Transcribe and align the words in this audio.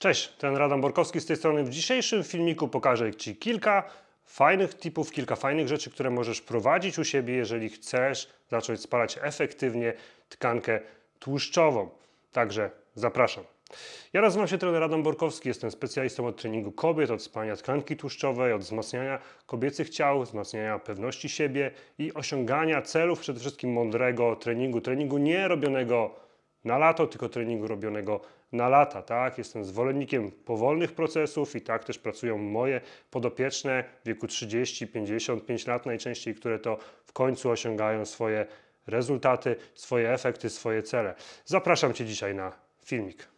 Cześć, 0.00 0.28
ten 0.28 0.56
Radam 0.56 0.80
Borkowski 0.80 1.20
z 1.20 1.26
tej 1.26 1.36
strony. 1.36 1.64
W 1.64 1.70
dzisiejszym 1.70 2.24
filmiku 2.24 2.68
pokażę 2.68 3.14
Ci 3.14 3.36
kilka 3.36 3.82
fajnych 4.24 4.74
tipów, 4.74 5.12
kilka 5.12 5.36
fajnych 5.36 5.68
rzeczy, 5.68 5.90
które 5.90 6.10
możesz 6.10 6.40
prowadzić 6.40 6.98
u 6.98 7.04
siebie, 7.04 7.34
jeżeli 7.34 7.68
chcesz 7.68 8.28
zacząć 8.48 8.80
spalać 8.80 9.18
efektywnie 9.22 9.92
tkankę 10.28 10.80
tłuszczową. 11.18 11.90
Także 12.32 12.70
zapraszam. 12.94 13.44
Ja 14.12 14.20
nazywam 14.20 14.48
się 14.48 14.58
trener 14.58 14.82
Adam 14.82 15.02
Borkowski, 15.02 15.48
jestem 15.48 15.70
specjalistą 15.70 16.26
od 16.26 16.36
treningu 16.36 16.72
kobiet, 16.72 17.10
od 17.10 17.22
spalania 17.22 17.56
tkanki 17.56 17.96
tłuszczowej, 17.96 18.52
od 18.52 18.62
wzmacniania 18.62 19.18
kobiecych 19.46 19.90
ciał, 19.90 20.22
wzmacniania 20.22 20.78
pewności 20.78 21.28
siebie 21.28 21.70
i 21.98 22.14
osiągania 22.14 22.82
celów 22.82 23.20
przede 23.20 23.40
wszystkim 23.40 23.72
mądrego 23.72 24.36
treningu, 24.36 24.80
treningu 24.80 25.18
nie 25.18 25.48
robionego 25.48 26.14
na 26.64 26.78
lato, 26.78 27.06
tylko 27.06 27.28
treningu 27.28 27.66
robionego 27.66 28.20
na 28.52 28.68
lata. 28.68 29.02
Tak? 29.02 29.38
Jestem 29.38 29.64
zwolennikiem 29.64 30.30
powolnych 30.30 30.92
procesów 30.92 31.56
i 31.56 31.60
tak 31.60 31.84
też 31.84 31.98
pracują 31.98 32.38
moje 32.38 32.80
podopieczne 33.10 33.84
w 34.02 34.06
wieku 34.06 34.26
30, 34.26 34.86
55 34.86 35.66
lat 35.66 35.86
najczęściej, 35.86 36.34
które 36.34 36.58
to 36.58 36.78
w 37.06 37.12
końcu 37.12 37.50
osiągają 37.50 38.06
swoje 38.06 38.46
rezultaty, 38.86 39.56
swoje 39.74 40.12
efekty, 40.12 40.50
swoje 40.50 40.82
cele. 40.82 41.14
Zapraszam 41.44 41.94
Cię 41.94 42.06
dzisiaj 42.06 42.34
na 42.34 42.52
filmik. 42.84 43.28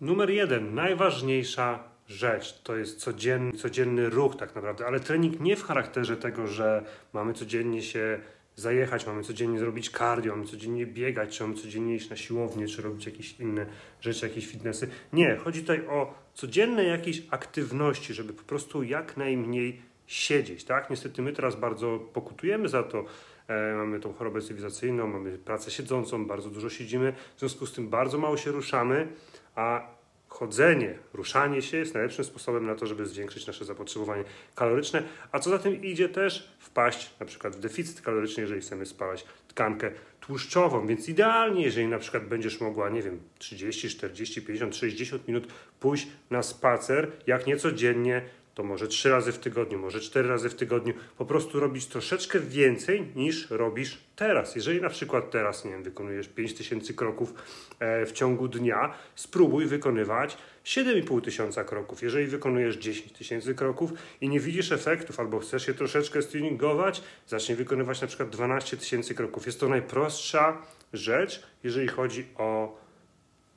Numer 0.00 0.30
jeden, 0.30 0.74
najważniejsza 0.74 1.92
rzecz 2.08 2.62
to 2.62 2.76
jest 2.76 3.00
codzienny, 3.00 3.52
codzienny 3.52 4.10
ruch 4.10 4.36
tak 4.36 4.54
naprawdę, 4.54 4.86
ale 4.86 5.00
trening 5.00 5.40
nie 5.40 5.56
w 5.56 5.64
charakterze 5.64 6.16
tego, 6.16 6.46
że 6.46 6.84
mamy 7.12 7.34
codziennie 7.34 7.82
się 7.82 8.20
zajechać, 8.56 9.06
mamy 9.06 9.22
codziennie 9.22 9.58
zrobić 9.58 9.90
cardio, 9.90 10.36
mamy 10.36 10.46
codziennie 10.46 10.86
biegać, 10.86 11.36
czy 11.36 11.42
mamy 11.42 11.54
codziennie 11.54 11.94
iść 11.94 12.10
na 12.10 12.16
siłownię, 12.16 12.68
czy 12.68 12.82
robić 12.82 13.06
jakieś 13.06 13.40
inne 13.40 13.66
rzeczy, 14.00 14.28
jakieś 14.28 14.46
fitnessy. 14.46 14.88
Nie, 15.12 15.36
chodzi 15.36 15.60
tutaj 15.60 15.86
o 15.86 16.14
codzienne 16.34 16.84
jakieś 16.84 17.22
aktywności, 17.30 18.14
żeby 18.14 18.32
po 18.32 18.42
prostu 18.42 18.82
jak 18.82 19.16
najmniej 19.16 19.82
siedzieć, 20.06 20.64
tak? 20.64 20.90
Niestety 20.90 21.22
my 21.22 21.32
teraz 21.32 21.56
bardzo 21.56 21.98
pokutujemy 22.12 22.68
za 22.68 22.82
to, 22.82 23.04
e, 23.48 23.74
mamy 23.74 24.00
tą 24.00 24.12
chorobę 24.12 24.40
cywilizacyjną, 24.40 25.06
mamy 25.06 25.38
pracę 25.38 25.70
siedzącą, 25.70 26.26
bardzo 26.26 26.50
dużo 26.50 26.70
siedzimy, 26.70 27.12
w 27.36 27.40
związku 27.40 27.66
z 27.66 27.72
tym 27.72 27.88
bardzo 27.88 28.18
mało 28.18 28.36
się 28.36 28.50
ruszamy, 28.50 29.08
a 29.54 29.86
chodzenie, 30.32 30.98
ruszanie 31.14 31.62
się 31.62 31.76
jest 31.76 31.94
najlepszym 31.94 32.24
sposobem 32.24 32.66
na 32.66 32.74
to, 32.74 32.86
żeby 32.86 33.06
zwiększyć 33.06 33.46
nasze 33.46 33.64
zapotrzebowanie 33.64 34.24
kaloryczne, 34.54 35.02
a 35.32 35.38
co 35.38 35.50
za 35.50 35.58
tym 35.58 35.84
idzie 35.84 36.08
też? 36.08 36.48
Wpaść 36.58 37.10
na 37.20 37.26
przykład 37.26 37.56
w 37.56 37.60
deficyt 37.60 38.00
kaloryczny, 38.00 38.40
jeżeli 38.40 38.60
chcemy 38.60 38.86
spalać 38.86 39.24
tkankę 39.48 39.90
tłuszczową, 40.20 40.86
więc 40.86 41.08
idealnie, 41.08 41.62
jeżeli 41.62 41.86
na 41.86 41.98
przykład 41.98 42.26
będziesz 42.26 42.60
mogła, 42.60 42.88
nie 42.88 43.02
wiem, 43.02 43.20
30, 43.38 43.88
40, 43.88 44.42
50, 44.42 44.76
60 44.76 45.28
minut 45.28 45.52
pójść 45.80 46.08
na 46.30 46.42
spacer, 46.42 47.10
jak 47.26 47.46
nie 47.46 47.56
codziennie, 47.56 48.22
to 48.54 48.62
może 48.62 48.88
trzy 48.88 49.10
razy 49.10 49.32
w 49.32 49.38
tygodniu, 49.38 49.78
może 49.78 50.00
cztery 50.00 50.28
razy 50.28 50.50
w 50.50 50.54
tygodniu, 50.54 50.94
po 51.18 51.24
prostu 51.24 51.60
robić 51.60 51.86
troszeczkę 51.86 52.40
więcej 52.40 53.06
niż 53.16 53.50
robisz 53.50 53.98
teraz. 54.16 54.56
Jeżeli 54.56 54.80
na 54.80 54.88
przykład 54.88 55.30
teraz, 55.30 55.64
nie 55.64 55.70
wiem, 55.70 55.82
wykonujesz 55.82 56.28
5000 56.28 56.94
kroków 56.94 57.34
e, 57.78 58.06
w 58.06 58.12
ciągu 58.12 58.48
dnia, 58.48 58.94
spróbuj 59.14 59.66
wykonywać 59.66 60.38
7,5 60.64 61.20
tysiąca 61.20 61.64
kroków. 61.64 62.02
Jeżeli 62.02 62.26
wykonujesz 62.26 62.76
10 62.76 63.12
tysięcy 63.12 63.54
kroków 63.54 63.92
i 64.20 64.28
nie 64.28 64.40
widzisz 64.40 64.72
efektów 64.72 65.20
albo 65.20 65.38
chcesz 65.38 65.68
je 65.68 65.74
troszeczkę 65.74 66.22
streamingować, 66.22 67.02
zacznij 67.26 67.56
wykonywać 67.56 68.00
na 68.00 68.06
przykład 68.06 68.30
12 68.30 68.76
tysięcy 68.76 69.14
kroków. 69.14 69.46
Jest 69.46 69.60
to 69.60 69.68
najprostsza 69.68 70.62
rzecz, 70.92 71.42
jeżeli 71.64 71.88
chodzi 71.88 72.26
o 72.36 72.82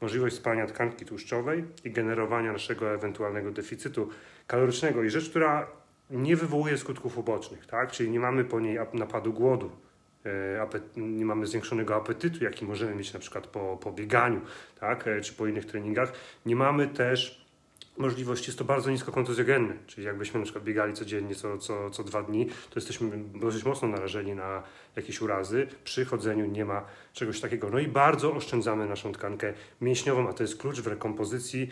możliwość 0.02 0.36
spalania 0.36 0.68
tkanki 0.68 1.06
tłuszczowej 1.06 1.64
i 1.84 1.92
generowania 1.92 2.54
naszego 2.54 2.94
ewentualnego 2.94 3.52
deficytu 3.52 4.10
kalorycznego. 4.48 5.04
I 5.04 5.10
rzecz, 5.10 5.30
która 5.30 5.68
nie 6.10 6.36
wywołuje 6.36 6.78
skutków 6.78 7.18
ubocznych, 7.18 7.66
tak? 7.66 7.92
czyli 7.92 8.10
nie 8.10 8.20
mamy 8.20 8.44
po 8.44 8.60
niej 8.60 8.78
napadu 8.94 9.34
głodu, 9.34 9.72
e, 10.26 10.68
nie 10.98 11.26
mamy 11.26 11.48
zwiększonego 11.48 11.96
apetytu, 11.96 12.44
jaki 12.44 12.66
możemy 12.66 12.96
mieć 12.96 13.14
na 13.14 13.20
przykład 13.20 13.48
po, 13.48 13.78
po 13.78 13.92
bieganiu, 13.92 14.42
tak? 14.80 15.08
E, 15.08 15.22
czy 15.22 15.34
po 15.34 15.48
innych 15.48 15.66
treningach. 15.66 16.14
Nie 16.46 16.56
mamy 16.56 16.88
też 16.88 17.46
możliwości 17.98 18.46
jest 18.46 18.60
to 18.60 18.66
bardzo 18.66 18.92
nisko 18.92 19.12
kontuzjogenne, 19.12 19.74
czyli 19.88 20.08
jakbyśmy 20.08 20.40
na 20.40 20.44
przykład 20.44 20.64
biegali 20.64 20.94
codziennie, 20.94 21.36
co, 21.36 21.58
co, 21.58 21.90
co 21.90 22.04
dwa 22.04 22.24
dni, 22.24 22.46
to 22.46 22.76
jesteśmy 22.76 23.12
dosyć 23.18 23.64
mocno 23.64 23.88
narażeni 23.88 24.36
na 24.36 24.64
jakieś 24.96 25.22
urazy. 25.22 25.68
Przy 25.84 26.06
chodzeniu 26.06 26.46
nie 26.46 26.66
ma 26.66 26.86
czegoś 27.14 27.42
takiego. 27.42 27.70
No 27.70 27.80
i 27.80 27.88
bardzo 27.88 28.34
oszczędzamy 28.34 28.86
naszą 28.86 29.12
tkankę 29.12 29.54
mięśniową, 29.82 30.30
a 30.30 30.34
to 30.34 30.44
jest 30.44 30.58
klucz 30.58 30.82
w 30.82 30.88
rekompozycji 30.88 31.72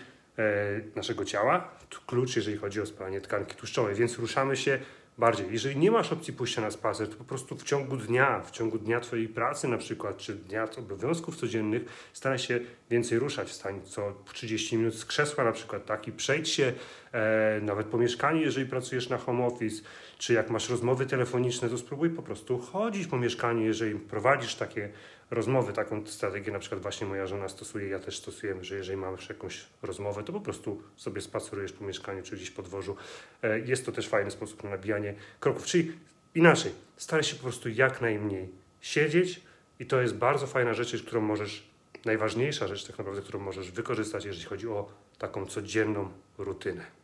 naszego 0.96 1.26
ciała, 1.26 1.70
klucz 2.08 2.36
jeżeli 2.36 2.58
chodzi 2.58 2.82
o 2.82 2.86
spalanie 2.86 3.22
tkanki 3.22 3.56
tłuszczowej, 3.56 3.96
więc 3.96 4.20
ruszamy 4.20 4.58
się 4.58 4.80
bardziej. 5.18 5.46
Jeżeli 5.52 5.78
nie 5.78 5.92
masz 5.92 6.12
opcji 6.12 6.34
pójścia 6.34 6.62
na 6.62 6.72
spacer, 6.72 7.10
to 7.10 7.16
po 7.16 7.24
prostu 7.24 7.58
w 7.58 7.64
ciągu 7.64 7.98
dnia, 7.98 8.42
w 8.42 8.52
ciągu 8.52 8.80
dnia 8.80 9.00
Twojej 9.00 9.28
pracy 9.28 9.68
na 9.68 9.78
przykład, 9.78 10.18
czy 10.18 10.36
dnia 10.36 10.68
obowiązków 10.78 11.36
codziennych, 11.36 12.10
staraj 12.14 12.40
się 12.40 12.60
więcej 12.90 13.20
ruszać. 13.20 13.48
Wstań 13.48 13.82
co 13.84 14.14
30 14.34 14.78
minut 14.78 14.96
z 14.96 15.06
krzesła 15.06 15.44
na 15.44 15.52
przykład, 15.52 15.86
tak, 15.86 16.08
i 16.08 16.12
przejdź 16.12 16.50
się 16.50 16.74
e, 17.12 17.60
nawet 17.62 17.88
po 17.88 17.98
mieszkaniu, 17.98 18.42
jeżeli 18.42 18.66
pracujesz 18.66 19.10
na 19.10 19.18
home 19.18 19.46
office, 19.46 19.84
czy 20.18 20.34
jak 20.34 20.50
masz 20.50 20.70
rozmowy 20.70 21.06
telefoniczne, 21.06 21.70
to 21.70 21.78
spróbuj 21.78 22.10
po 22.10 22.22
prostu 22.22 22.60
chodzić 22.60 23.08
po 23.08 23.18
mieszkaniu, 23.18 23.66
jeżeli 23.66 23.96
prowadzisz 24.00 24.56
takie 24.56 24.90
rozmowy, 25.34 25.74
taką 25.74 26.06
strategię 26.06 26.52
na 26.52 26.60
przykład 26.60 26.82
właśnie 26.82 27.08
moja 27.08 27.28
żona 27.28 27.50
stosuje, 27.50 27.88
ja 27.88 28.00
też 28.00 28.18
stosuję, 28.18 28.56
że 28.62 28.76
jeżeli 28.76 28.98
masz 28.98 29.30
jakąś 29.30 29.66
rozmowę, 29.82 30.24
to 30.24 30.34
po 30.34 30.42
prostu 30.42 30.82
sobie 30.96 31.22
spacerujesz 31.22 31.74
po 31.74 31.84
mieszkaniu 31.84 32.24
czy 32.24 32.36
gdzieś 32.36 32.52
po 32.52 32.62
dworzu. 32.62 32.96
E, 33.44 33.60
jest 33.60 33.86
to 33.86 33.92
też 33.92 34.08
fajny 34.08 34.32
sposób 34.32 34.64
na 34.64 34.70
nabijanie 34.70 35.16
kroków, 35.40 35.66
czyli 35.66 35.92
inaczej, 36.36 36.72
staraj 36.98 37.24
się 37.24 37.36
po 37.36 37.44
prostu 37.44 37.70
jak 37.70 38.02
najmniej 38.02 38.50
siedzieć 38.82 39.42
i 39.80 39.86
to 39.86 40.02
jest 40.02 40.16
bardzo 40.16 40.48
fajna 40.48 40.74
rzecz, 40.74 41.04
którą 41.04 41.22
możesz, 41.22 41.68
najważniejsza 42.06 42.68
rzecz 42.68 42.88
tak 42.88 42.98
naprawdę, 42.98 43.22
którą 43.22 43.40
możesz 43.40 43.72
wykorzystać, 43.72 44.26
jeżeli 44.26 44.46
chodzi 44.46 44.68
o 44.68 44.90
taką 45.18 45.46
codzienną 45.46 46.10
rutynę. 46.38 47.03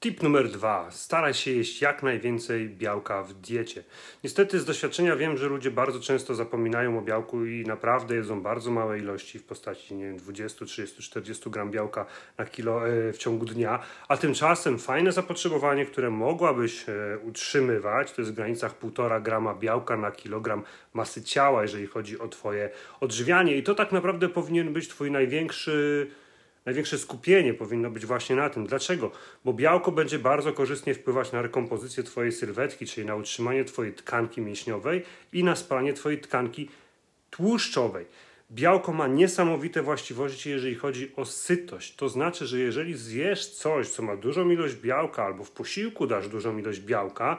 Tip 0.00 0.22
numer 0.22 0.48
dwa. 0.48 0.90
Staraj 0.90 1.34
się 1.34 1.50
jeść 1.50 1.82
jak 1.82 2.02
najwięcej 2.02 2.68
białka 2.68 3.22
w 3.22 3.32
diecie. 3.32 3.84
Niestety 4.24 4.60
z 4.60 4.64
doświadczenia 4.64 5.16
wiem, 5.16 5.36
że 5.36 5.48
ludzie 5.48 5.70
bardzo 5.70 6.00
często 6.00 6.34
zapominają 6.34 6.98
o 6.98 7.02
białku 7.02 7.44
i 7.44 7.64
naprawdę 7.64 8.14
jedzą 8.14 8.42
bardzo 8.42 8.70
małe 8.70 8.98
ilości 8.98 9.38
w 9.38 9.44
postaci 9.44 9.94
nie 9.94 10.04
wiem, 10.04 10.16
20, 10.16 10.64
30, 10.64 11.02
40 11.02 11.50
gram 11.50 11.70
białka 11.70 12.06
na 12.38 12.44
kilo 12.46 12.88
e, 12.88 13.12
w 13.12 13.18
ciągu 13.18 13.46
dnia, 13.46 13.78
a 14.08 14.16
tymczasem 14.16 14.78
fajne 14.78 15.12
zapotrzebowanie, 15.12 15.86
które 15.86 16.10
mogłabyś 16.10 16.88
e, 16.88 17.18
utrzymywać, 17.22 18.12
to 18.12 18.20
jest 18.20 18.32
w 18.32 18.34
granicach 18.34 18.80
1,5 18.80 19.22
grama 19.22 19.54
białka 19.54 19.96
na 19.96 20.10
kilogram 20.10 20.62
masy 20.94 21.22
ciała, 21.22 21.62
jeżeli 21.62 21.86
chodzi 21.86 22.18
o 22.18 22.28
Twoje 22.28 22.70
odżywianie 23.00 23.56
i 23.56 23.62
to 23.62 23.74
tak 23.74 23.92
naprawdę 23.92 24.28
powinien 24.28 24.72
być 24.72 24.88
Twój 24.88 25.10
największy 25.10 26.10
Największe 26.66 26.98
skupienie 26.98 27.54
powinno 27.54 27.90
być 27.90 28.06
właśnie 28.06 28.36
na 28.36 28.50
tym. 28.50 28.66
Dlaczego? 28.66 29.10
Bo 29.44 29.52
białko 29.52 29.92
będzie 29.92 30.18
bardzo 30.18 30.52
korzystnie 30.52 30.94
wpływać 30.94 31.32
na 31.32 31.42
rekompozycję 31.42 32.02
Twojej 32.02 32.32
sylwetki, 32.32 32.86
czyli 32.86 33.06
na 33.06 33.14
utrzymanie 33.14 33.64
Twojej 33.64 33.94
tkanki 33.94 34.40
mięśniowej 34.40 35.02
i 35.32 35.44
na 35.44 35.56
spalanie 35.56 35.92
Twojej 35.92 36.20
tkanki 36.20 36.68
tłuszczowej. 37.30 38.06
Białko 38.52 38.92
ma 38.92 39.06
niesamowite 39.06 39.82
właściwości, 39.82 40.50
jeżeli 40.50 40.74
chodzi 40.74 41.12
o 41.16 41.24
sytość. 41.24 41.94
To 41.96 42.08
znaczy, 42.08 42.46
że 42.46 42.58
jeżeli 42.58 42.94
zjesz 42.94 43.46
coś, 43.46 43.88
co 43.88 44.02
ma 44.02 44.16
dużą 44.16 44.50
ilość 44.50 44.74
białka, 44.74 45.24
albo 45.24 45.44
w 45.44 45.50
posiłku 45.50 46.06
dasz 46.06 46.28
dużą 46.28 46.58
ilość 46.58 46.80
białka, 46.80 47.38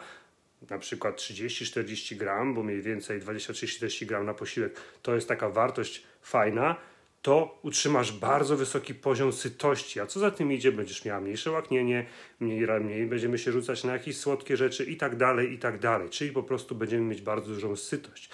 na 0.69 0.77
przykład 0.77 1.17
30-40 1.17 2.15
gram, 2.15 2.53
bo 2.53 2.63
mniej 2.63 2.81
więcej 2.81 3.21
20-30 3.21 4.05
gram 4.05 4.25
na 4.25 4.33
posiłek, 4.33 4.81
to 5.01 5.15
jest 5.15 5.27
taka 5.27 5.49
wartość 5.49 6.03
fajna, 6.21 6.75
to 7.21 7.59
utrzymasz 7.61 8.11
bardzo 8.11 8.57
wysoki 8.57 8.95
poziom 8.95 9.33
sytości, 9.33 9.99
a 9.99 10.05
co 10.05 10.19
za 10.19 10.31
tym 10.31 10.51
idzie, 10.51 10.71
będziesz 10.71 11.05
miała 11.05 11.21
mniejsze 11.21 11.51
łaknienie, 11.51 12.05
mniej, 12.39 12.67
mniej 12.81 13.05
będziemy 13.05 13.37
się 13.37 13.51
rzucać 13.51 13.83
na 13.83 13.93
jakieś 13.93 14.17
słodkie 14.17 14.57
rzeczy 14.57 14.85
i 14.85 14.97
tak 14.97 15.15
dalej, 15.15 15.53
i 15.53 15.59
tak 15.59 15.79
dalej. 15.79 16.09
Czyli 16.09 16.31
po 16.31 16.43
prostu 16.43 16.75
będziemy 16.75 17.03
mieć 17.03 17.21
bardzo 17.21 17.53
dużą 17.53 17.75
sytość. 17.75 18.29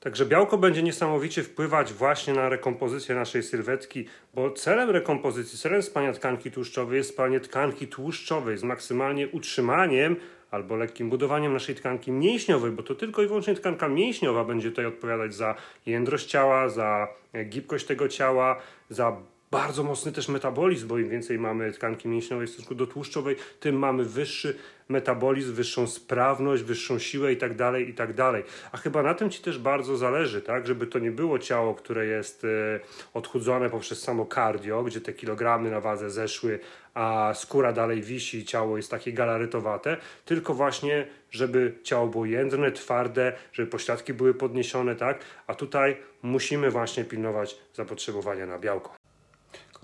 Także 0.00 0.26
białko 0.26 0.58
będzie 0.58 0.82
niesamowicie 0.82 1.42
wpływać 1.42 1.92
właśnie 1.92 2.34
na 2.34 2.48
rekompozycję 2.48 3.14
naszej 3.14 3.42
sylwetki, 3.42 4.06
bo 4.34 4.50
celem 4.50 4.90
rekompozycji, 4.90 5.58
celem 5.58 5.82
spania 5.82 6.12
tkanki 6.12 6.50
tłuszczowej 6.50 6.96
jest 6.96 7.10
spalanie 7.10 7.40
tkanki 7.40 7.88
tłuszczowej 7.88 8.58
z 8.58 8.62
maksymalnie 8.62 9.28
utrzymaniem 9.28 10.16
albo 10.54 10.76
lekkim 10.76 11.10
budowaniem 11.10 11.52
naszej 11.52 11.74
tkanki 11.74 12.12
mięśniowej, 12.12 12.70
bo 12.70 12.82
to 12.82 12.94
tylko 12.94 13.22
i 13.22 13.26
wyłącznie 13.26 13.54
tkanka 13.54 13.88
mięśniowa 13.88 14.44
będzie 14.44 14.70
tutaj 14.70 14.86
odpowiadać 14.86 15.34
za 15.34 15.54
jędrość 15.86 16.26
ciała, 16.26 16.68
za 16.68 17.08
gibkość 17.44 17.86
tego 17.86 18.08
ciała, 18.08 18.60
za 18.90 19.16
bardzo 19.54 19.82
mocny 19.82 20.12
też 20.12 20.28
metabolizm, 20.28 20.88
bo 20.88 20.98
im 20.98 21.08
więcej 21.08 21.38
mamy 21.38 21.72
tkanki 21.72 22.08
mięśniowej 22.08 22.46
w 22.46 22.50
stosunku 22.50 22.74
do 22.74 22.86
tłuszczowej, 22.86 23.36
tym 23.60 23.78
mamy 23.78 24.04
wyższy 24.04 24.58
metabolizm, 24.88 25.54
wyższą 25.54 25.86
sprawność, 25.86 26.62
wyższą 26.62 26.98
siłę 26.98 27.32
i 27.32 27.36
tak 27.36 27.56
dalej, 27.56 27.88
i 27.88 27.94
tak 27.94 28.14
dalej. 28.14 28.44
A 28.72 28.76
chyba 28.76 29.02
na 29.02 29.14
tym 29.14 29.30
Ci 29.30 29.42
też 29.42 29.58
bardzo 29.58 29.96
zależy, 29.96 30.42
tak, 30.42 30.66
żeby 30.66 30.86
to 30.86 30.98
nie 30.98 31.10
było 31.10 31.38
ciało, 31.38 31.74
które 31.74 32.06
jest 32.06 32.44
e, 32.44 32.80
odchudzone 33.14 33.70
poprzez 33.70 34.02
samo 34.02 34.26
cardio, 34.34 34.82
gdzie 34.82 35.00
te 35.00 35.12
kilogramy 35.12 35.70
na 35.70 35.80
wadze 35.80 36.10
zeszły, 36.10 36.60
a 36.94 37.32
skóra 37.34 37.72
dalej 37.72 38.02
wisi, 38.02 38.44
ciało 38.44 38.76
jest 38.76 38.90
takie 38.90 39.12
galarytowate, 39.12 39.96
tylko 40.24 40.54
właśnie, 40.54 41.06
żeby 41.30 41.78
ciało 41.82 42.06
było 42.06 42.26
jędrne, 42.26 42.72
twarde, 42.72 43.32
żeby 43.52 43.70
pośladki 43.70 44.14
były 44.14 44.34
podniesione, 44.34 44.96
tak, 44.96 45.18
a 45.46 45.54
tutaj 45.54 45.96
musimy 46.22 46.70
właśnie 46.70 47.04
pilnować 47.04 47.56
zapotrzebowania 47.74 48.46
na 48.46 48.58
białko. 48.58 49.03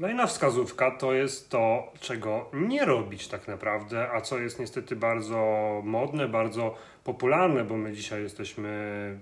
Kolejna 0.01 0.27
wskazówka 0.27 0.91
to 0.91 1.13
jest 1.13 1.51
to, 1.51 1.93
czego 2.01 2.51
nie 2.53 2.85
robić 2.85 3.29
tak 3.29 3.49
naprawdę, 3.49 4.11
a 4.11 4.21
co 4.21 4.39
jest 4.39 4.59
niestety 4.59 4.97
bardzo 4.97 5.37
modne, 5.85 6.29
bardzo 6.29 6.77
popularne, 7.05 7.65
bo 7.65 7.77
my 7.77 7.93
dzisiaj 7.93 8.23
jesteśmy 8.23 9.19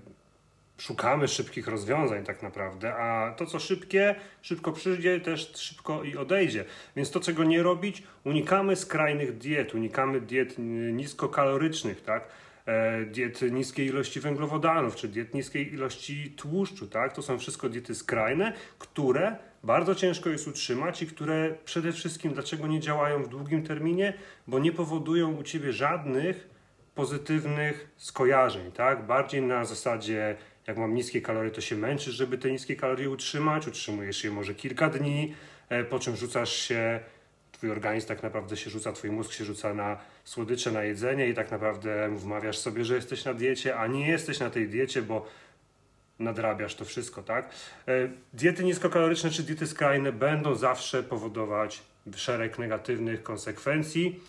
szukamy 0.77 1.27
szybkich 1.27 1.67
rozwiązań 1.67 2.23
tak 2.23 2.43
naprawdę, 2.43 2.95
a 2.95 3.33
to 3.37 3.45
co 3.45 3.59
szybkie, 3.59 4.15
szybko 4.41 4.71
przyjdzie, 4.71 5.19
też 5.19 5.53
szybko 5.55 6.03
i 6.03 6.17
odejdzie. 6.17 6.65
Więc 6.95 7.11
to 7.11 7.19
czego 7.19 7.43
nie 7.43 7.63
robić, 7.63 8.03
unikamy 8.23 8.75
skrajnych 8.75 9.37
diet, 9.37 9.75
unikamy 9.75 10.21
diet 10.21 10.55
niskokalorycznych, 10.93 12.01
tak? 12.01 12.27
E, 12.69 13.05
diet 13.05 13.41
niskiej 13.41 13.87
ilości 13.87 14.19
węglowodanów, 14.19 14.95
czy 14.95 15.07
diet 15.07 15.33
niskiej 15.33 15.73
ilości 15.73 16.33
tłuszczu, 16.37 16.87
tak? 16.87 17.13
To 17.13 17.21
są 17.21 17.39
wszystko 17.39 17.69
diety 17.69 17.95
skrajne, 17.95 18.53
które 18.79 19.35
bardzo 19.63 19.95
ciężko 19.95 20.29
jest 20.29 20.47
utrzymać 20.47 21.01
i 21.01 21.07
które 21.07 21.55
przede 21.65 21.91
wszystkim 21.91 22.33
dlaczego 22.33 22.67
nie 22.67 22.79
działają 22.79 23.23
w 23.23 23.29
długim 23.29 23.63
terminie, 23.63 24.13
bo 24.47 24.59
nie 24.59 24.71
powodują 24.71 25.35
u 25.35 25.43
ciebie 25.43 25.73
żadnych 25.73 26.49
pozytywnych 26.95 27.89
skojarzeń, 27.97 28.71
tak? 28.71 29.05
Bardziej 29.05 29.41
na 29.41 29.65
zasadzie 29.65 30.35
jak 30.67 30.77
mam 30.77 30.93
niskie 30.93 31.21
kalorie, 31.21 31.51
to 31.51 31.61
się 31.61 31.75
męczysz, 31.75 32.15
żeby 32.15 32.37
te 32.37 32.51
niskie 32.51 32.75
kalorie 32.75 33.09
utrzymać, 33.09 33.67
utrzymujesz 33.67 34.23
je 34.23 34.31
może 34.31 34.55
kilka 34.55 34.89
dni, 34.89 35.33
e, 35.69 35.83
po 35.83 35.99
czym 35.99 36.15
rzucasz 36.15 36.53
się 36.53 36.99
twój 37.59 37.71
organizm 37.71 38.07
tak 38.07 38.23
naprawdę 38.23 38.57
się 38.57 38.69
rzuca, 38.69 38.93
twój 38.93 39.11
mózg 39.11 39.31
się 39.31 39.45
rzuca 39.45 39.73
na 39.73 39.97
słodycze, 40.23 40.71
na 40.71 40.83
jedzenie 40.83 41.27
i 41.27 41.33
tak 41.33 41.51
naprawdę 41.51 42.09
wmawiasz 42.15 42.57
sobie, 42.57 42.85
że 42.85 42.95
jesteś 42.95 43.25
na 43.25 43.33
diecie, 43.33 43.77
a 43.77 43.87
nie 43.87 44.07
jesteś 44.07 44.39
na 44.39 44.49
tej 44.49 44.69
diecie, 44.69 45.01
bo 45.01 45.25
nadrabiasz 46.19 46.75
to 46.75 46.85
wszystko, 46.85 47.23
tak? 47.23 47.49
E, 47.87 48.09
diety 48.33 48.63
niskokaloryczne 48.63 49.29
czy 49.29 49.43
diety 49.43 49.67
skrajne 49.67 50.11
będą 50.11 50.55
zawsze 50.55 51.03
powodować 51.03 51.81
szereg 52.15 52.59
negatywnych 52.59 53.23
konsekwencji. 53.23 54.19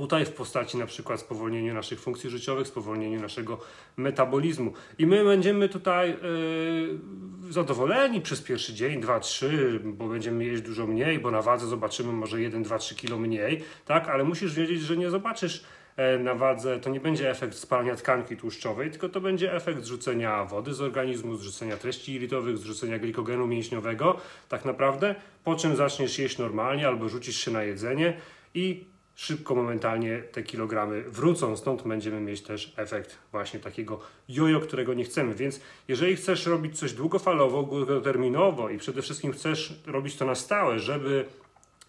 Tutaj 0.00 0.26
w 0.26 0.32
postaci 0.32 0.78
na 0.78 0.86
przykład 0.86 1.20
spowolnienia 1.20 1.74
naszych 1.74 2.00
funkcji 2.00 2.30
życiowych, 2.30 2.66
spowolnienia 2.66 3.20
naszego 3.20 3.58
metabolizmu. 3.96 4.72
I 4.98 5.06
my 5.06 5.24
będziemy 5.24 5.68
tutaj 5.68 6.08
yy, 6.10 7.52
zadowoleni 7.52 8.20
przez 8.20 8.42
pierwszy 8.42 8.74
dzień, 8.74 9.00
dwa, 9.00 9.20
trzy, 9.20 9.80
bo 9.84 10.08
będziemy 10.08 10.44
jeść 10.44 10.62
dużo 10.62 10.86
mniej, 10.86 11.18
bo 11.18 11.30
na 11.30 11.42
wadze 11.42 11.66
zobaczymy 11.66 12.12
może 12.12 12.40
1, 12.40 12.62
2, 12.62 12.78
3 12.78 12.94
kilo 12.94 13.18
mniej, 13.18 13.62
tak? 13.84 14.08
Ale 14.08 14.24
musisz 14.24 14.54
wiedzieć, 14.54 14.80
że 14.80 14.96
nie 14.96 15.10
zobaczysz 15.10 15.64
E, 15.96 16.18
na 16.18 16.34
wadze, 16.34 16.80
to 16.80 16.90
nie 16.90 17.00
będzie 17.00 17.30
efekt 17.30 17.54
spalania 17.54 17.96
tkanki 17.96 18.36
tłuszczowej, 18.36 18.90
tylko 18.90 19.08
to 19.08 19.20
będzie 19.20 19.54
efekt 19.54 19.84
zrzucenia 19.84 20.44
wody 20.44 20.74
z 20.74 20.80
organizmu, 20.80 21.36
zrzucenia 21.36 21.76
treści 21.76 22.12
iritowych, 22.12 22.58
zrzucenia 22.58 22.98
glikogenu 22.98 23.46
mięśniowego, 23.46 24.16
tak 24.48 24.64
naprawdę, 24.64 25.14
po 25.44 25.56
czym 25.56 25.76
zaczniesz 25.76 26.18
jeść 26.18 26.38
normalnie 26.38 26.88
albo 26.88 27.08
rzucisz 27.08 27.36
się 27.36 27.50
na 27.50 27.62
jedzenie 27.62 28.16
i 28.54 28.84
szybko, 29.20 29.54
momentalnie 29.54 30.22
te 30.32 30.42
kilogramy 30.42 31.02
wrócą. 31.02 31.56
Stąd 31.56 31.82
będziemy 31.82 32.20
mieć 32.20 32.42
też 32.42 32.72
efekt 32.76 33.18
właśnie 33.32 33.60
takiego 33.60 34.00
jojo, 34.28 34.60
którego 34.60 34.94
nie 34.94 35.04
chcemy. 35.04 35.34
Więc 35.34 35.60
jeżeli 35.88 36.16
chcesz 36.16 36.46
robić 36.46 36.78
coś 36.78 36.92
długofalowo, 36.92 37.62
długoterminowo 37.62 38.70
i 38.70 38.78
przede 38.78 39.02
wszystkim 39.02 39.32
chcesz 39.32 39.82
robić 39.86 40.16
to 40.16 40.24
na 40.24 40.34
stałe, 40.34 40.78
żeby 40.78 41.24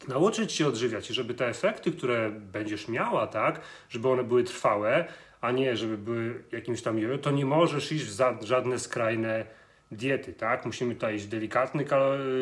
nauczyć 0.08 0.52
się 0.52 0.68
odżywiać 0.68 1.10
i 1.10 1.14
żeby 1.14 1.34
te 1.34 1.48
efekty, 1.48 1.92
które 1.92 2.30
będziesz 2.30 2.88
miała, 2.88 3.28
tak, 3.28 3.62
żeby 3.90 4.10
one 4.10 4.24
były 4.24 4.44
trwałe, 4.44 5.06
a 5.42 5.52
nie 5.52 5.78
żeby 5.78 5.98
były 5.98 6.44
jakimś 6.52 6.82
tam 6.82 7.00
jojo, 7.00 7.18
to 7.18 7.32
nie 7.32 7.46
możesz 7.46 7.92
iść 7.92 8.06
w 8.06 8.44
żadne 8.44 8.80
skrajne 8.80 9.46
diety, 9.92 10.34
tak? 10.34 10.66
Musimy 10.66 10.96
tutaj 10.96 11.16
iść 11.16 11.26
delikatny 11.26 11.86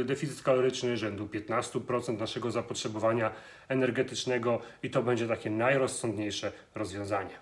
deficyt 0.06 0.44
kaloryczny 0.44 0.98
rzędu 0.98 1.26
15% 1.26 2.20
naszego 2.20 2.52
zapotrzebowania 2.52 3.32
energetycznego 3.68 4.62
i 4.84 4.90
to 4.90 5.04
będzie 5.04 5.28
takie 5.28 5.50
najrozsądniejsze 5.50 6.52
rozwiązanie. 6.76 7.40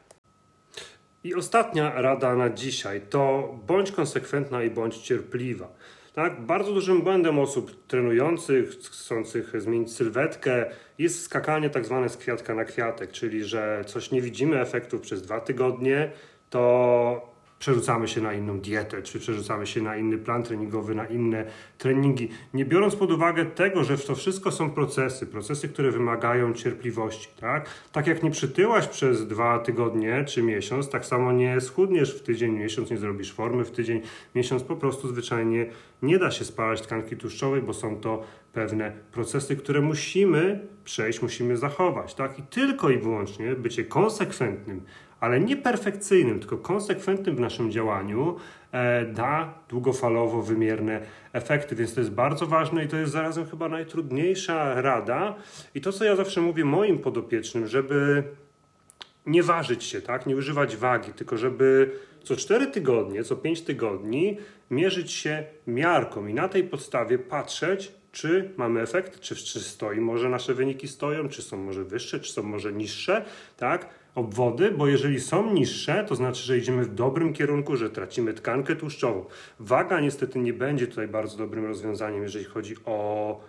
I 1.23 1.35
ostatnia 1.35 2.01
rada 2.01 2.35
na 2.35 2.49
dzisiaj 2.49 3.01
to 3.09 3.53
bądź 3.67 3.91
konsekwentna 3.91 4.63
i 4.63 4.69
bądź 4.69 4.97
cierpliwa. 4.97 5.73
Tak? 6.13 6.41
Bardzo 6.41 6.73
dużym 6.73 7.01
błędem 7.01 7.39
osób 7.39 7.87
trenujących, 7.87 8.69
chcących 8.69 9.61
zmienić 9.61 9.93
sylwetkę 9.93 10.65
jest 10.97 11.23
skakanie 11.23 11.69
tak 11.69 11.85
zwane 11.85 12.09
z 12.09 12.17
kwiatka 12.17 12.55
na 12.55 12.65
kwiatek, 12.65 13.11
czyli 13.11 13.43
że 13.43 13.83
coś 13.85 14.11
nie 14.11 14.21
widzimy 14.21 14.61
efektów 14.61 15.01
przez 15.01 15.21
dwa 15.21 15.39
tygodnie, 15.39 16.11
to 16.49 17.36
przerzucamy 17.59 18.07
się 18.07 18.21
na 18.21 18.33
inną 18.33 18.59
dietę, 18.59 19.01
czy 19.01 19.19
przerzucamy 19.19 19.67
się 19.67 19.81
na 19.81 19.97
inny 19.97 20.17
plan 20.17 20.43
treningowy, 20.43 20.95
na 20.95 21.05
inne 21.05 21.45
treningi, 21.77 22.29
nie 22.53 22.65
biorąc 22.65 22.95
pod 22.95 23.11
uwagę 23.11 23.45
tego, 23.45 23.83
że 23.83 23.97
to 23.97 24.15
wszystko 24.15 24.51
są 24.51 24.69
procesy, 24.69 25.25
procesy, 25.25 25.69
które 25.69 25.91
wymagają 25.91 26.53
cierpliwości. 26.53 27.29
Tak, 27.39 27.69
tak 27.91 28.07
jak 28.07 28.23
nie 28.23 28.31
przytyłaś 28.31 28.87
przez 28.87 29.27
dwa 29.27 29.59
tygodnie 29.59 30.25
czy 30.25 30.43
miesiąc, 30.43 30.89
tak 30.89 31.05
samo 31.05 31.31
nie 31.31 31.61
schudniesz 31.61 32.15
w 32.15 32.23
tydzień, 32.23 32.51
miesiąc, 32.51 32.91
nie 32.91 32.97
zrobisz 32.97 33.33
formy 33.33 33.65
w 33.65 33.71
tydzień, 33.71 34.01
miesiąc, 34.35 34.63
po 34.63 34.75
prostu 34.75 35.07
zwyczajnie 35.07 35.65
nie 36.01 36.19
da 36.19 36.31
się 36.31 36.45
spalać 36.45 36.81
tkanki 36.81 37.17
tłuszczowej, 37.17 37.61
bo 37.61 37.73
są 37.73 37.95
to 37.95 38.23
pewne 38.53 38.91
procesy, 39.11 39.55
które 39.55 39.81
musimy 39.81 40.67
przejść, 40.83 41.21
musimy 41.21 41.57
zachować. 41.57 42.15
Tak? 42.15 42.39
I 42.39 42.43
tylko 42.43 42.89
i 42.89 42.97
wyłącznie 42.97 43.55
bycie 43.55 43.85
konsekwentnym, 43.85 44.81
ale 45.19 45.39
nie 45.39 45.57
perfekcyjnym, 45.57 46.39
tylko 46.39 46.57
konsekwentnym 46.57 47.35
w 47.35 47.39
naszym 47.39 47.71
działaniu 47.71 48.35
e, 48.71 49.05
da 49.05 49.53
długofalowo 49.69 50.41
wymierne 50.41 51.01
efekty. 51.33 51.75
Więc 51.75 51.93
to 51.93 51.99
jest 51.99 52.11
bardzo 52.11 52.45
ważne 52.45 52.85
i 52.85 52.87
to 52.87 52.97
jest 52.97 53.11
zarazem 53.11 53.45
chyba 53.45 53.69
najtrudniejsza 53.69 54.81
rada. 54.81 55.35
I 55.75 55.81
to, 55.81 55.91
co 55.91 56.05
ja 56.05 56.15
zawsze 56.15 56.41
mówię 56.41 56.65
moim 56.65 56.99
podopiecznym, 56.99 57.67
żeby 57.67 58.23
nie 59.25 59.43
ważyć 59.43 59.83
się, 59.83 60.01
tak? 60.01 60.25
nie 60.25 60.35
używać 60.35 60.75
wagi, 60.75 61.13
tylko 61.13 61.37
żeby 61.37 61.91
co 62.23 62.35
4 62.35 62.67
tygodnie, 62.67 63.23
co 63.23 63.35
5 63.35 63.61
tygodni 63.61 64.37
mierzyć 64.71 65.11
się 65.11 65.43
miarką 65.67 66.27
i 66.27 66.33
na 66.33 66.47
tej 66.47 66.63
podstawie 66.63 67.19
patrzeć, 67.19 67.91
czy 68.17 68.49
mamy 68.57 68.81
efekt, 68.81 69.19
czy, 69.19 69.35
czy 69.35 69.59
stoi, 69.59 69.99
może 69.99 70.29
nasze 70.29 70.53
wyniki 70.53 70.87
stoją, 70.87 71.29
czy 71.29 71.41
są 71.41 71.57
może 71.57 71.83
wyższe, 71.83 72.19
czy 72.19 72.33
są 72.33 72.43
może 72.43 72.73
niższe, 72.73 73.25
tak? 73.57 73.89
obwody, 74.15 74.71
bo 74.71 74.87
jeżeli 74.87 75.19
są 75.19 75.53
niższe, 75.53 76.05
to 76.07 76.15
znaczy, 76.15 76.43
że 76.43 76.57
idziemy 76.57 76.83
w 76.83 76.95
dobrym 76.95 77.33
kierunku, 77.33 77.75
że 77.75 77.89
tracimy 77.89 78.33
tkankę 78.33 78.75
tłuszczową. 78.75 79.25
Waga 79.59 79.99
niestety 79.99 80.39
nie 80.39 80.53
będzie 80.53 80.87
tutaj 80.87 81.07
bardzo 81.07 81.37
dobrym 81.37 81.65
rozwiązaniem, 81.65 82.23
jeżeli 82.23 82.45
chodzi 82.45 82.75
o, 82.85 83.39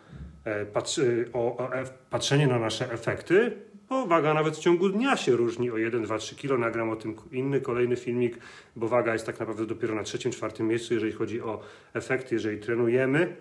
e, 0.44 0.66
patrzy, 0.66 1.28
o, 1.32 1.56
o 1.56 1.74
e, 1.74 1.84
patrzenie 2.10 2.46
na 2.46 2.58
nasze 2.58 2.92
efekty, 2.92 3.52
bo 3.88 4.06
waga 4.06 4.34
nawet 4.34 4.56
w 4.56 4.60
ciągu 4.60 4.88
dnia 4.88 5.16
się 5.16 5.32
różni 5.36 5.70
o 5.70 5.78
1, 5.78 6.02
2, 6.02 6.18
3 6.18 6.36
kg. 6.36 6.58
Nagram 6.58 6.90
o 6.90 6.96
tym 6.96 7.16
inny, 7.32 7.60
kolejny 7.60 7.96
filmik, 7.96 8.38
bo 8.76 8.88
waga 8.88 9.12
jest 9.12 9.26
tak 9.26 9.40
naprawdę 9.40 9.66
dopiero 9.66 9.94
na 9.94 10.02
trzecim, 10.02 10.32
czwartym 10.32 10.68
miejscu, 10.68 10.94
jeżeli 10.94 11.12
chodzi 11.12 11.40
o 11.40 11.60
efekty, 11.94 12.34
jeżeli 12.34 12.58
trenujemy 12.58 13.36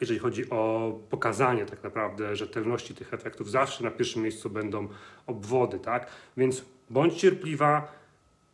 jeżeli 0.00 0.18
chodzi 0.20 0.50
o 0.50 0.92
pokazanie 1.10 1.66
tak 1.66 1.82
naprawdę 1.82 2.36
rzetelności 2.36 2.94
tych 2.94 3.14
efektów, 3.14 3.50
zawsze 3.50 3.84
na 3.84 3.90
pierwszym 3.90 4.22
miejscu 4.22 4.50
będą 4.50 4.88
obwody, 5.26 5.78
tak? 5.78 6.10
Więc 6.36 6.64
bądź 6.90 7.14
cierpliwa, 7.14 7.92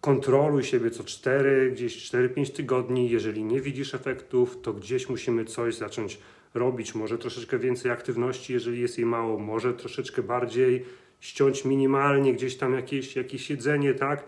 kontroluj 0.01 0.65
siebie 0.65 0.91
co 0.91 1.05
4, 1.05 1.71
gdzieś 1.73 2.13
4-5 2.13 2.53
tygodni. 2.57 3.11
Jeżeli 3.11 3.45
nie 3.45 3.61
widzisz 3.61 3.95
efektów, 3.95 4.59
to 4.63 4.73
gdzieś 4.73 5.09
musimy 5.09 5.45
coś 5.45 5.75
zacząć 5.75 6.19
robić. 6.55 6.95
Może 6.95 7.19
troszeczkę 7.19 7.59
więcej 7.59 7.91
aktywności, 7.91 8.53
jeżeli 8.53 8.81
jest 8.81 8.99
jej 8.99 9.07
mało, 9.07 9.39
może 9.39 9.75
troszeczkę 9.75 10.23
bardziej 10.23 10.85
ściąć 11.21 11.65
minimalnie 11.65 12.33
gdzieś 12.33 12.57
tam 12.57 12.75
jakieś, 12.75 13.17
jakieś 13.17 13.51
jedzenie, 13.51 13.95
tak? 13.95 14.25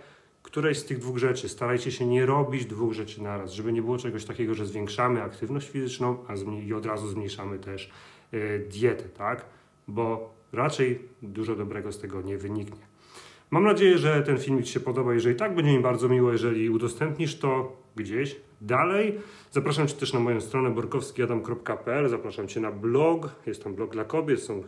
Któreś 0.47 0.79
z 0.79 0.85
tych 0.85 0.99
dwóch 0.99 1.19
rzeczy. 1.19 1.49
Starajcie 1.49 1.93
się 1.93 2.07
nie 2.07 2.27
robić 2.27 2.67
dwóch 2.67 2.93
rzeczy 2.93 3.23
naraz, 3.23 3.53
żeby 3.53 3.73
nie 3.73 3.83
było 3.83 3.99
czegoś 3.99 4.25
takiego, 4.25 4.55
że 4.55 4.67
zwiększamy 4.67 5.23
aktywność 5.23 5.69
fizyczną, 5.69 6.25
a 6.29 6.35
i 6.67 6.73
od 6.73 6.87
razu 6.87 7.09
zmniejszamy 7.09 7.59
też 7.59 7.91
y, 8.35 8.67
dietę, 8.71 9.09
tak? 9.09 9.47
Bo 9.89 10.35
raczej 10.53 10.99
dużo 11.23 11.57
dobrego 11.57 11.93
z 11.93 11.99
tego 11.99 12.23
nie 12.23 12.39
wyniknie. 12.39 12.87
Mam 13.51 13.65
nadzieję, 13.65 13.99
że 13.99 14.23
ten 14.23 14.39
filmik 14.39 14.67
się 14.67 14.81
podoba. 14.81 15.15
Jeżeli 15.15 15.37
tak, 15.37 15.55
będzie 15.55 15.73
mi 15.73 15.83
bardzo 15.83 16.09
miło, 16.09 16.33
jeżeli 16.33 16.71
udostępnisz 16.71 17.39
to 17.39 17.77
gdzieś 17.97 18.37
dalej. 18.61 19.19
Zapraszam 19.51 19.89
Cię 19.89 19.95
też 19.95 20.13
na 20.13 20.21
moją 20.21 20.41
stronę 20.41 20.71
borkowskiadam.pl, 20.71 22.09
zapraszam 22.09 22.49
Cię 22.49 22.61
na 22.61 22.73
blog, 22.73 23.29
jest 23.47 23.65
tam 23.65 23.75
blog 23.75 23.93
dla 23.93 24.05
kobiet, 24.05 24.43
są 24.43 24.63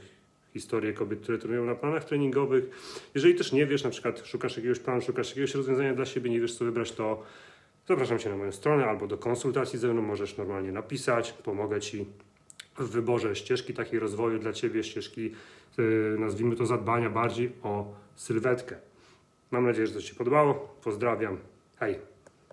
historie 0.59 0.93
kobiet, 0.93 1.21
które 1.21 1.39
trenują 1.39 1.65
na 1.65 1.75
planach 1.75 2.05
treningowych. 2.05 2.65
Jeżeli 3.15 3.35
też 3.35 3.53
nie 3.53 3.67
wiesz, 3.67 3.85
na 3.85 3.91
przykład 3.91 4.27
szukasz 4.27 4.57
jakiegoś 4.57 4.79
planu, 4.79 5.01
szukasz 5.01 5.29
jakiegoś 5.29 5.55
rozwiązania 5.55 5.95
dla 5.95 6.07
siebie, 6.07 6.31
nie 6.31 6.41
wiesz 6.41 6.55
co 6.55 6.65
wybrać, 6.65 6.93
to 6.93 7.23
zapraszam 7.89 8.19
Cię 8.19 8.31
na 8.31 8.37
moją 8.37 8.53
stronę 8.53 8.87
albo 8.87 9.07
do 9.07 9.19
konsultacji 9.19 9.79
ze 9.79 9.89
mną 9.89 10.03
możesz 10.03 10.37
normalnie 10.37 10.73
napisać, 10.73 11.33
pomogę 11.33 11.81
Ci 11.81 12.07
w 12.79 12.89
wyborze 12.89 13.37
ścieżki 13.37 13.75
takiej 13.75 13.99
rozwoju 13.99 14.39
dla 14.39 14.53
Ciebie, 14.53 14.85
ścieżki, 14.85 15.33
yy, 15.79 16.17
nazwijmy 16.19 16.57
to 16.57 16.67
zadbania 16.67 17.11
bardziej 17.11 17.53
o 17.63 17.95
sylwetkę. 18.17 18.77
Mam 19.51 19.65
nadzieję, 19.67 19.87
że 19.87 19.95
to 19.95 20.03
Ci 20.03 20.15
podobało. 20.15 20.77
Pozdrawiam. 20.85 21.39
Hej! 21.77 22.18